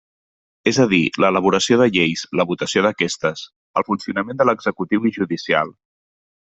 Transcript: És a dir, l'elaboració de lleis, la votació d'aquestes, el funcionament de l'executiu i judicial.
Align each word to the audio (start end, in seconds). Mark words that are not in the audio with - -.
És 0.69 0.79
a 0.85 0.85
dir, 0.93 1.01
l'elaboració 1.23 1.77
de 1.83 1.87
lleis, 1.99 2.25
la 2.41 2.47
votació 2.53 2.85
d'aquestes, 2.87 3.47
el 3.83 3.89
funcionament 3.93 4.43
de 4.43 4.51
l'executiu 4.53 5.11
i 5.11 5.17
judicial. 5.23 5.75